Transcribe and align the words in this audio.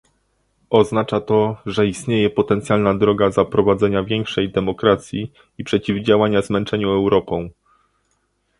Oznacza 0.69 1.21
to, 1.21 1.57
że 1.65 1.87
istnieje 1.87 2.29
potencjalna 2.29 2.93
droga 2.93 3.31
zaprowadzenia 3.31 4.03
większej 4.03 4.51
demokracji 4.51 5.31
i 5.57 5.63
przeciwdziałania 5.63 6.41
zmęczeniu 6.41 6.89
Europą 6.89 7.49